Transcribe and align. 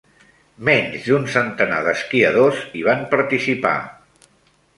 Menys 0.69 1.03
d'un 1.07 1.27
centenar 1.35 1.81
d'esquiadors 1.89 2.65
hi 2.79 2.83
van 2.89 3.05
participar. 3.13 3.77